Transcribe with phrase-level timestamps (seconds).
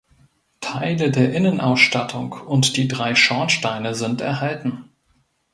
[0.61, 4.89] Teile der Innenausstattung und die drei Schornsteine sind erhalten.